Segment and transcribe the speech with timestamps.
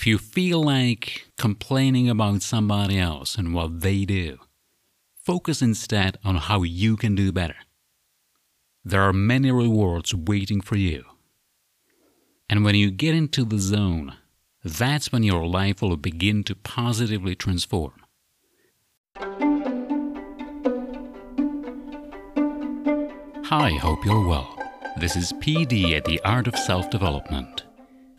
[0.00, 4.38] If you feel like complaining about somebody else and what they do,
[5.14, 7.56] focus instead on how you can do better.
[8.82, 11.04] There are many rewards waiting for you.
[12.48, 14.16] And when you get into the zone,
[14.64, 18.00] that's when your life will begin to positively transform.
[23.44, 24.56] Hi, hope you're well.
[24.98, 27.59] This is PD at the Art of Self Development.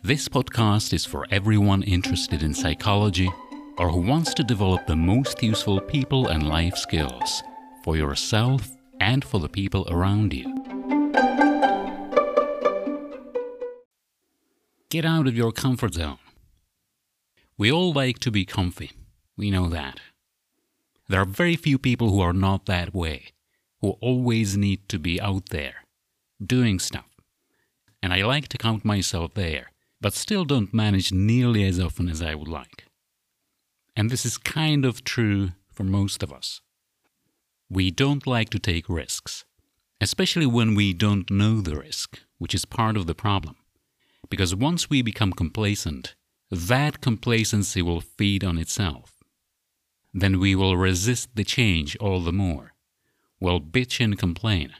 [0.04, 3.30] This podcast is for everyone interested in psychology
[3.78, 7.44] or who wants to develop the most useful people and life skills
[7.84, 8.68] for yourself
[8.98, 10.48] and for the people around you.
[14.90, 16.18] Get out of your comfort zone.
[17.56, 18.90] We all like to be comfy.
[19.36, 20.00] We know that.
[21.08, 23.26] There are very few people who are not that way,
[23.80, 25.84] who always need to be out there,
[26.44, 27.06] doing stuff.
[28.02, 29.68] And I like to count myself there,
[30.02, 32.86] but still don't manage nearly as often as I would like.
[33.94, 36.60] And this is kind of true for most of us.
[37.70, 39.44] We don't like to take risks,
[40.00, 43.56] especially when we don't know the risk, which is part of the problem.
[44.28, 46.16] Because once we become complacent,
[46.50, 49.22] that complacency will feed on itself.
[50.12, 52.72] Then we will resist the change all the more.
[53.38, 54.74] We'll bitch and complain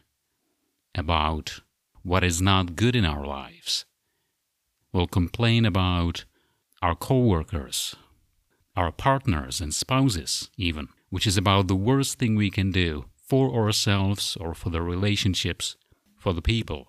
[0.97, 1.61] about
[2.03, 3.87] what is not good in our lives.
[4.93, 6.25] We'll complain about
[6.83, 7.97] our coworkers,
[8.77, 13.55] our partners and spouses, even, which is about the worst thing we can do for
[13.55, 15.77] ourselves or for the relationships,
[16.19, 16.89] for the people,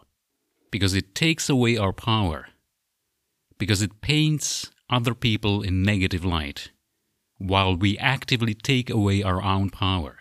[0.69, 2.47] because it takes away our power,
[3.57, 6.71] because it paints other people in negative light,
[7.37, 10.17] while we actively take away our own power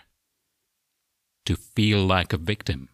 [1.45, 2.89] to feel like a victim.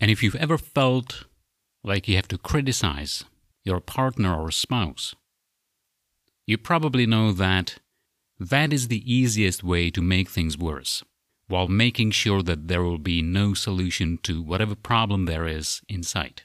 [0.00, 1.24] And if you've ever felt
[1.88, 3.24] like you have to criticize
[3.64, 5.14] your partner or spouse,
[6.46, 7.78] you probably know that
[8.38, 11.02] that is the easiest way to make things worse,
[11.48, 16.02] while making sure that there will be no solution to whatever problem there is in
[16.02, 16.44] sight.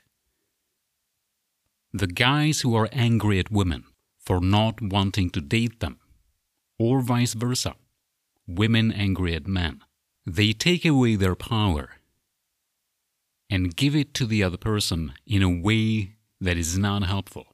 [1.92, 3.84] The guys who are angry at women
[4.18, 6.00] for not wanting to date them,
[6.80, 7.76] or vice versa,
[8.48, 9.82] women angry at men,
[10.26, 11.90] they take away their power
[13.54, 17.46] and give it to the other person in a way that is not helpful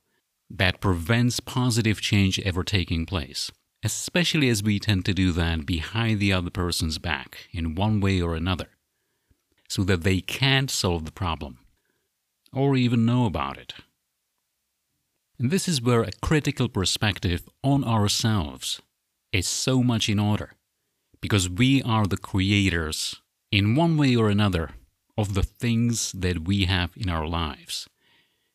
[0.49, 3.51] that prevents positive change ever taking place,
[3.83, 8.21] especially as we tend to do that behind the other person's back in one way
[8.21, 8.69] or another,
[9.67, 11.59] so that they can't solve the problem
[12.53, 13.73] or even know about it.
[15.38, 18.81] And this is where a critical perspective on ourselves
[19.33, 20.53] is so much in order,
[21.19, 23.21] because we are the creators,
[23.51, 24.71] in one way or another,
[25.19, 27.90] of the things that we have in our lives.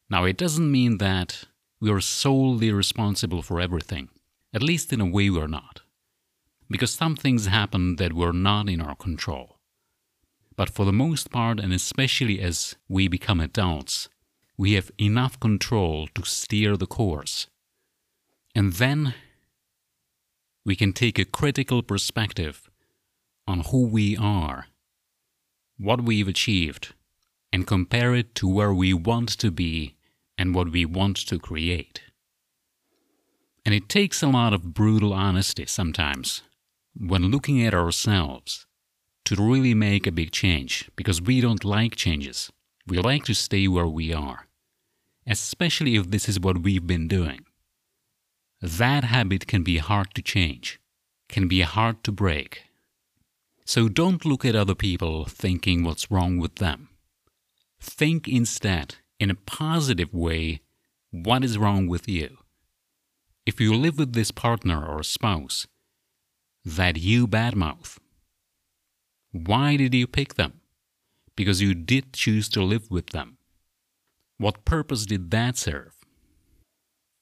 [0.09, 1.45] Now, it doesn't mean that
[1.79, 4.09] we are solely responsible for everything.
[4.55, 5.83] At least in a way, we're not.
[6.71, 9.59] Because some things happen that were not in our control.
[10.57, 14.09] But for the most part, and especially as we become adults,
[14.57, 17.49] we have enough control to steer the course.
[18.55, 19.15] And then
[20.65, 22.71] we can take a critical perspective
[23.47, 24.69] on who we are,
[25.79, 26.95] what we've achieved,
[27.53, 29.95] and compare it to where we want to be
[30.37, 32.03] and what we want to create.
[33.65, 36.43] And it takes a lot of brutal honesty sometimes
[36.97, 38.67] when looking at ourselves
[39.25, 42.51] to really make a big change because we don't like changes.
[42.87, 44.47] We like to stay where we are,
[45.27, 47.47] especially if this is what we've been doing.
[48.61, 50.81] That habit can be hard to change,
[51.29, 52.65] can be hard to break.
[53.67, 56.91] So don't look at other people thinking what's wrong with them.
[57.81, 60.61] Think instead in a positive way
[61.11, 62.39] what is wrong with you.
[63.47, 65.67] If you live with this partner or spouse
[66.65, 67.99] that you badmouth,
[69.33, 70.61] why did you pick them?
[71.37, 73.39] Because you did choose to live with them.
[74.39, 75.95] What purpose did that serve?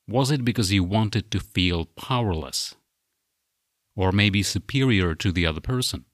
[0.08, 2.74] Was it because you wanted to feel powerless?
[3.94, 6.04] Or maybe superior to the other person?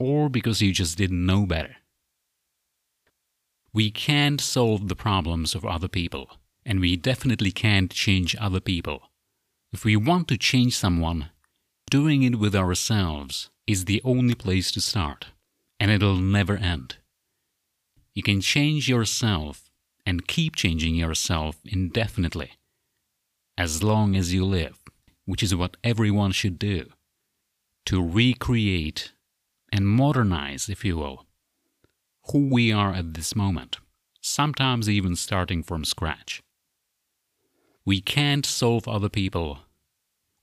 [0.00, 1.76] Or because you just didn't know better?
[3.74, 9.10] We can't solve the problems of other people, and we definitely can't change other people.
[9.72, 11.28] If we want to change someone,
[11.90, 15.26] doing it with ourselves is the only place to start,
[15.78, 16.96] and it'll never end.
[18.14, 19.70] You can change yourself
[20.06, 22.52] and keep changing yourself indefinitely,
[23.58, 24.78] as long as you live,
[25.26, 26.86] which is what everyone should do,
[27.84, 29.12] to recreate
[29.72, 31.26] and modernize, if you will,
[32.32, 33.78] who we are at this moment,
[34.20, 36.42] sometimes even starting from scratch.
[37.84, 39.60] We can't solve other people.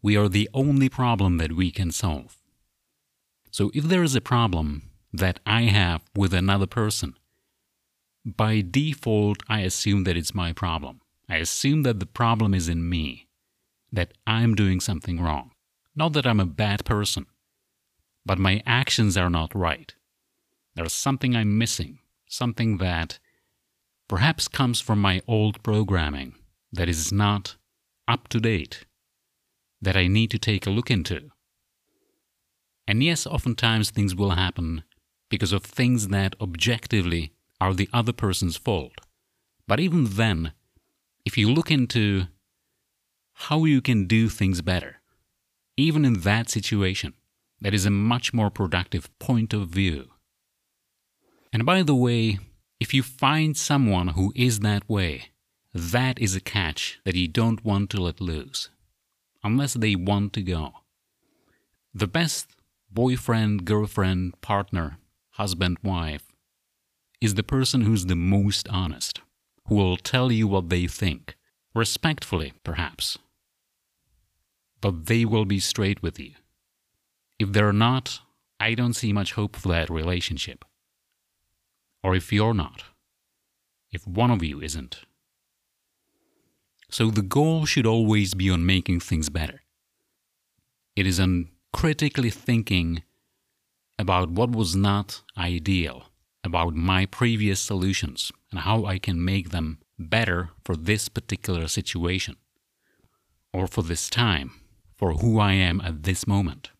[0.02, 2.38] We are the only problem that we can solve.
[3.52, 7.16] So if there is a problem that I have with another person,
[8.26, 11.02] by default, I assume that it's my problem.
[11.30, 13.28] I assume that the problem is in me,
[13.92, 15.52] that I'm doing something wrong.
[15.96, 17.26] Not that I'm a bad person,
[18.28, 19.96] but my actions are not right.
[20.76, 23.20] There's something I'm missing, something that
[24.10, 26.36] perhaps comes from my old programming
[26.74, 27.56] that is not
[28.06, 28.86] up to date,
[29.82, 31.32] that I need to take a look into.
[32.86, 34.84] And yes, oftentimes things will happen
[35.30, 37.32] because of things that objectively
[37.62, 39.00] are the other person's fault.
[39.68, 40.52] But even then,
[41.26, 42.24] if you look into
[43.34, 44.98] how you can do things better,
[45.78, 47.14] even in that situation,
[47.62, 50.10] that is a much more productive point of view.
[51.52, 52.40] And by the way,
[52.80, 55.32] if you find someone who is that way,
[55.74, 58.70] that is a catch that you don't want to let loose,
[59.44, 60.74] unless they want to go.
[61.94, 62.56] The best
[62.92, 64.98] boyfriend, girlfriend, partner,
[65.32, 66.34] husband, wife
[67.20, 69.22] is the person who's the most honest,
[69.68, 71.36] who will tell you what they think,
[71.74, 73.18] respectfully, perhaps.
[74.82, 76.34] But they will be straight with you.
[77.40, 78.20] If they're not,
[78.60, 80.66] I don't see much hope for that relationship.
[82.04, 82.84] Or if you're not,
[83.92, 85.02] if one of you isn't.
[86.90, 89.62] So the goal should always be on making things better.
[90.96, 93.04] It is on critically thinking
[94.00, 96.06] about what was not ideal
[96.44, 102.36] about my previous solutions and how I can make them better for this particular situation
[103.54, 104.52] or for this time,
[104.96, 106.72] for who I am at this moment.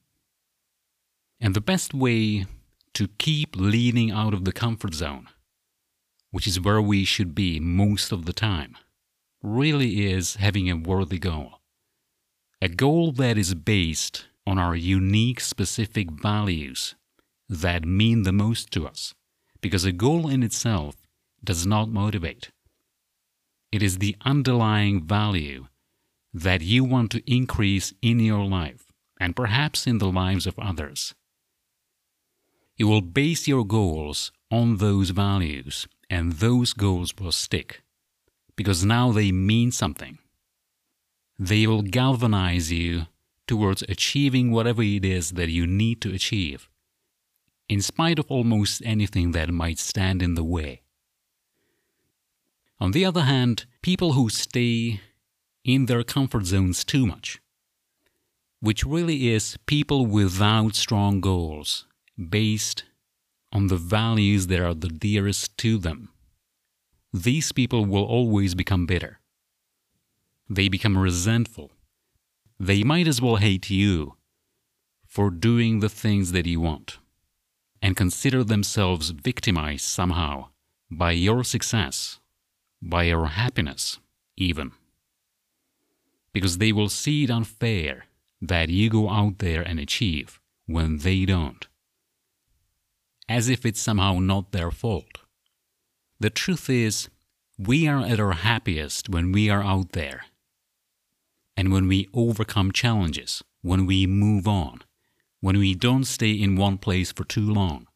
[1.40, 2.46] And the best way
[2.94, 5.28] to keep leaning out of the comfort zone,
[6.32, 8.76] which is where we should be most of the time,
[9.44, 11.62] really is having a worthy goal.
[12.62, 16.96] A goal that is based on our unique specific values
[17.48, 19.14] that mean the most to us
[19.62, 20.96] because a goal in itself
[21.44, 22.52] does not motivate.
[23.72, 25.68] It is the underlying value
[26.34, 28.86] that you want to increase in your life
[29.20, 31.14] and perhaps in the lives of others.
[32.78, 37.82] You will base your goals on those values, and those goals will stick
[38.56, 40.20] because now they mean something.
[41.40, 43.08] They will galvanize you
[43.48, 46.70] towards achieving whatever it is that you need to achieve
[47.70, 50.82] in spite of almost anything that might stand in the way.
[52.80, 55.02] On the other hand, people who stay
[55.66, 57.40] in their comfort zones too much,
[58.62, 61.86] which really is people without strong goals
[62.18, 62.84] based
[63.52, 66.10] on the values that are the dearest to them,
[67.14, 69.20] these people will always become bitter.
[70.50, 71.72] They become resentful.
[72.60, 74.16] They might as well hate you
[75.06, 76.98] for doing the things that you want
[77.82, 80.48] and consider themselves victimized somehow
[80.90, 82.20] by your success,
[82.82, 84.00] by your happiness,
[84.36, 84.72] even.
[86.34, 88.06] Because they will see it unfair
[88.42, 91.67] that you go out there and achieve when they don't.
[93.30, 95.20] As if it's somehow not their fault.
[96.20, 97.10] The truth is,
[97.58, 100.26] we are at our happiest when we are out there.
[101.56, 104.84] And when we overcome challenges, when we move on,
[105.42, 107.88] when we don't stay in one place for too long.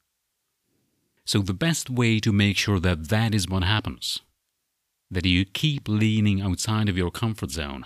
[1.26, 4.20] So, the best way to make sure that that is what happens,
[5.10, 7.86] that you keep leaning outside of your comfort zone,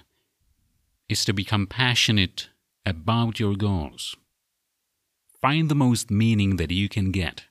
[1.09, 2.49] is to become passionate
[2.85, 4.15] about your goals.
[5.45, 7.43] Find the most meaning that you can get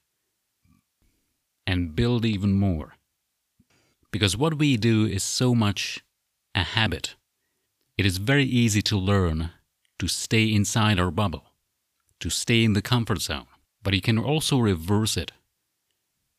[1.65, 2.97] and build even more.
[4.11, 6.03] Because what we do is so much
[6.57, 7.15] a habit.
[7.97, 9.51] It is very easy to learn
[10.01, 11.45] to stay inside our bubble
[12.19, 13.47] to stay in the comfort zone,
[13.85, 15.31] but you can also reverse it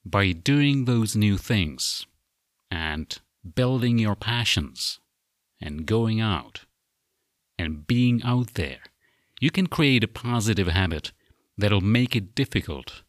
[0.04, 2.06] by doing those new things
[2.70, 3.20] and
[3.56, 5.00] building your passions
[5.62, 6.66] and going out
[7.58, 8.82] and being out there.
[9.40, 11.14] You can create a positive habit
[11.58, 13.04] that'll make it difficult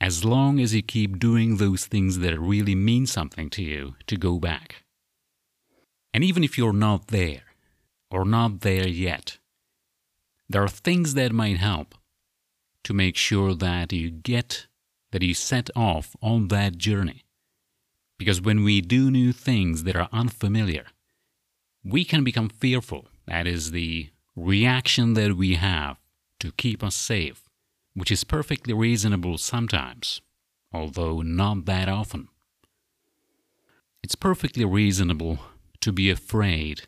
[0.00, 4.16] as long as you keep doing those things that really mean something to you to
[4.16, 4.84] go back.
[6.12, 7.42] And even if you're not there
[8.10, 9.38] or not there yet,
[10.48, 11.94] there are things that might help
[12.84, 14.66] to make sure that you get,
[15.12, 17.24] that you set off on that journey.
[18.18, 20.86] Because when we do new things that are unfamiliar,
[21.84, 23.08] we can become fearful.
[23.26, 25.98] That is the reaction that we have
[26.40, 27.42] to keep us safe,
[27.94, 30.20] which is perfectly reasonable sometimes,
[30.72, 32.28] although not that often.
[34.02, 35.38] It's perfectly reasonable
[35.80, 36.82] to be afraid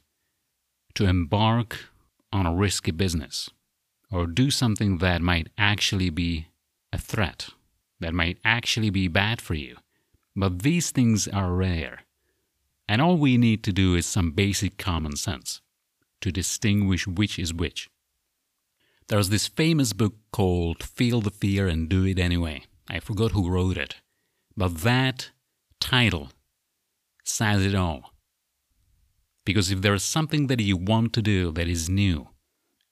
[0.94, 1.86] to embark
[2.32, 3.50] on a risky business
[4.10, 6.48] or do something that might actually be
[6.92, 7.50] a threat,
[8.00, 9.76] that might actually be bad for you.
[10.34, 12.00] But these things are rare.
[12.88, 15.60] And all we need to do is some basic common sense
[16.20, 17.90] to distinguish which is which.
[19.08, 22.64] There's this famous book called Feel the Fear and Do It Anyway.
[22.90, 23.96] I forgot who wrote it.
[24.54, 25.30] But that
[25.80, 26.28] title
[27.24, 28.12] says it all.
[29.46, 32.28] Because if there is something that you want to do that is new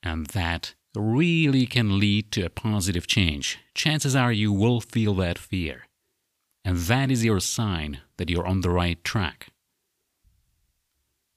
[0.02, 5.36] and that really can lead to a positive change, chances are you will feel that
[5.36, 5.82] fear.
[6.64, 9.48] And that is your sign that you're on the right track.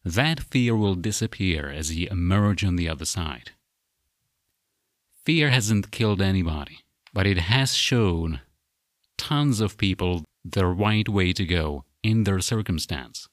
[0.06, 3.52] That fear will disappear as you emerge on the other side.
[5.30, 6.80] Fear hasn't killed anybody,
[7.14, 8.42] but it has shown
[9.16, 13.30] tons of people the right way to go in their circumstance.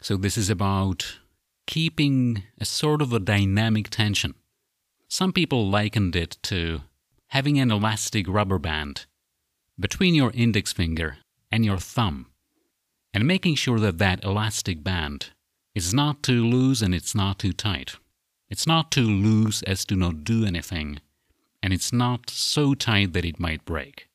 [0.00, 1.18] So, this is about
[1.66, 4.36] keeping a sort of a dynamic tension.
[5.06, 6.80] Some people likened it to
[7.26, 9.04] having an elastic rubber band
[9.78, 11.18] between your index finger
[11.52, 12.30] and your thumb
[13.12, 15.26] and making sure that that elastic band
[15.74, 17.96] is not too loose and it's not too tight.
[18.48, 21.00] It's not too loose as to not do anything,
[21.62, 24.08] and it's not so tight that it might break.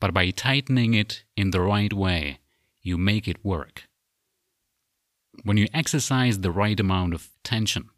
[0.00, 2.38] But by tightening it in the right way,
[2.82, 3.84] you make it work.
[5.42, 7.90] When you exercise the right amount of tension,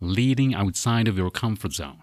[0.00, 2.02] leading outside of your comfort zone,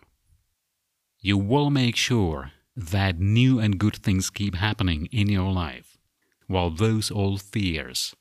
[1.19, 5.97] you will make sure that new and good things keep happening in your life,
[6.45, 8.15] while those old fears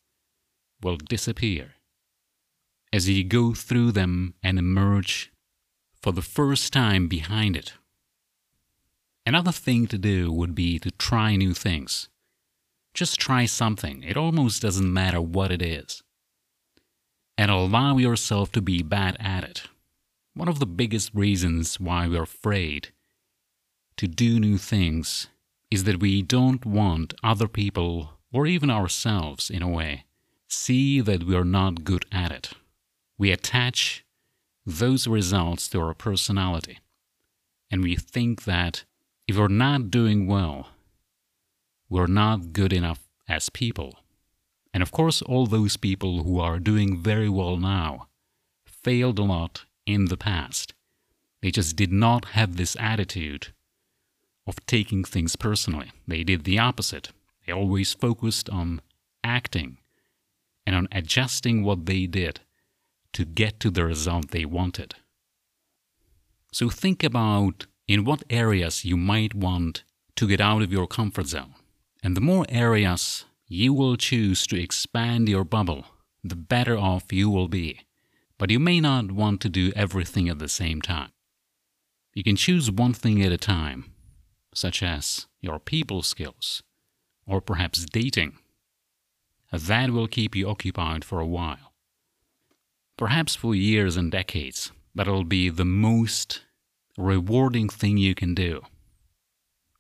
[0.83, 1.76] will disappear
[2.93, 5.33] as you go through them and emerge
[6.01, 7.73] for the first time behind it.
[9.25, 12.09] Another thing to do would be to try new things.
[12.95, 16.03] Just try something, it almost doesn't matter what it is.
[17.37, 19.65] And allow yourself to be bad at it.
[20.35, 22.89] One of the biggest reasons why we're afraid
[23.97, 25.29] to do new things
[25.71, 30.05] is that we don't want other people, or even ourselves in a way,
[30.49, 32.53] see that we are not good at it.
[33.19, 34.05] We attach
[34.65, 36.81] those results to our personality.
[37.71, 38.85] And we think that
[39.27, 40.69] if we're not doing well,
[41.89, 44.01] we're not good enough as people.
[44.75, 48.09] And of course, all those people who are doing very well now
[48.65, 50.75] failed a lot in the past.
[51.43, 53.49] They just did not have this attitude
[54.47, 55.93] of taking things personally.
[56.07, 57.11] They did the opposite.
[57.47, 58.81] They always focused on
[59.25, 59.79] acting
[60.67, 62.41] and on adjusting what they did
[63.17, 64.95] to get to the result they wanted.
[66.53, 69.85] So think about in what areas you might want
[70.17, 71.55] to get out of your comfort zone.
[72.03, 75.87] And the more areas you will choose to expand your bubble,
[76.23, 77.87] the better off you will be.
[78.37, 81.13] But you may not want to do everything at the same time.
[82.13, 83.95] You can choose one thing at a time,
[84.53, 86.63] such as your people skills,
[87.27, 88.37] or perhaps dating.
[89.51, 91.73] That will keep you occupied for a while.
[92.97, 96.43] Perhaps for years and decades, but it'll be the most
[96.97, 98.63] rewarding thing you can do.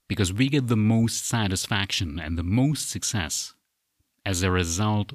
[0.09, 3.55] Because we get the most satisfaction and the most success
[4.25, 5.15] as a result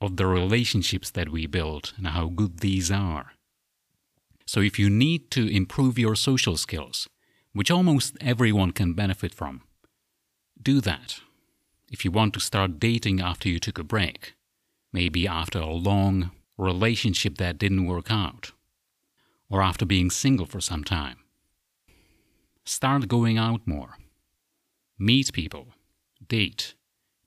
[0.00, 3.32] of the relationships that we build and how good these are.
[4.46, 7.08] So, if you need to improve your social skills,
[7.52, 9.62] which almost everyone can benefit from,
[10.60, 11.20] do that.
[11.90, 14.34] If you want to start dating after you took a break,
[14.92, 18.52] maybe after a long relationship that didn't work out,
[19.48, 21.18] or after being single for some time.
[22.64, 23.96] Start going out more.
[24.98, 25.68] Meet people.
[26.28, 26.74] Date.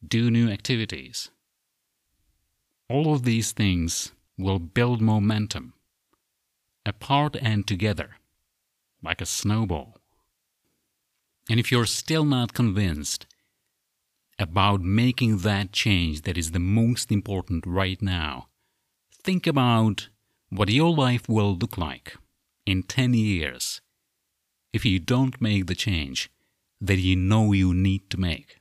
[0.05, 1.31] Do new activities.
[2.89, 5.73] All of these things will build momentum,
[6.85, 8.17] apart and together,
[9.01, 9.97] like a snowball.
[11.49, 13.25] And if you're still not convinced
[14.37, 18.47] about making that change that is the most important right now,
[19.23, 20.09] think about
[20.49, 22.15] what your life will look like
[22.65, 23.81] in 10 years
[24.73, 26.29] if you don't make the change
[26.79, 28.57] that you know you need to make.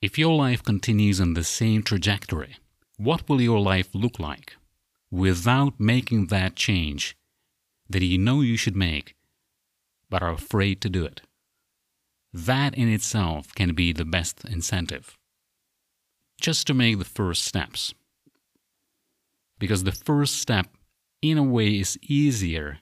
[0.00, 2.56] If your life continues on the same trajectory,
[2.96, 4.56] what will your life look like
[5.10, 7.16] without making that change
[7.90, 9.16] that you know you should make
[10.10, 11.22] but are afraid to do it?
[12.32, 15.16] That in itself can be the best incentive.
[16.40, 17.94] Just to make the first steps
[19.58, 20.66] because the first step,
[21.20, 22.78] in a way, is easier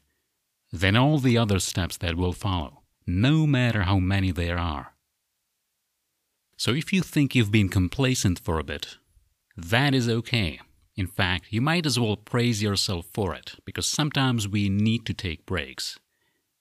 [0.72, 4.94] than all the other steps that will follow, no matter how many there are.
[6.58, 8.96] So if you think you've been complacent for a bit,
[9.56, 10.60] That is okay.
[10.96, 15.14] In fact, you might as well praise yourself for it because sometimes we need to
[15.14, 15.98] take breaks.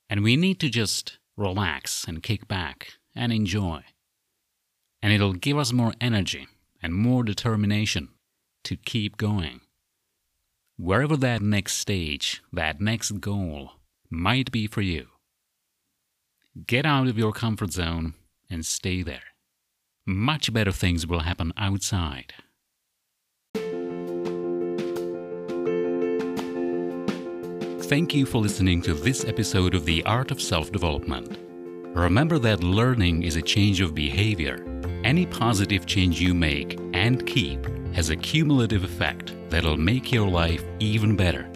[0.10, 3.84] And we need to just relax and kick back and enjoy.
[5.02, 6.48] And it'll give us more energy
[6.82, 8.10] and more determination
[8.64, 9.62] to keep going.
[10.78, 13.72] Wherever that next stage, that next goal
[14.10, 15.08] might be for you.
[16.68, 18.14] Get out of your comfort zone
[18.50, 19.24] and stay there.
[20.06, 22.34] Much better things will happen outside.
[27.84, 31.38] Thank you for listening to this episode of The Art of Self Development.
[31.96, 34.58] Remember that learning is a change of behavior.
[35.06, 40.64] Any positive change you make and keep has a cumulative effect that'll make your life
[40.80, 41.48] even better.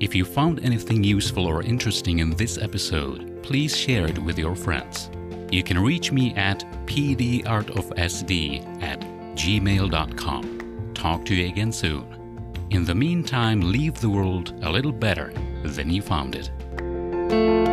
[0.00, 4.54] If you found anything useful or interesting in this episode, please share it with your
[4.54, 5.08] friends.
[5.50, 9.00] You can reach me at pdartofsd at
[9.34, 10.92] gmail.com.
[10.92, 12.04] Talk to you again soon.
[12.68, 15.32] In the meantime, leave the world a little better
[15.64, 17.69] than you found it.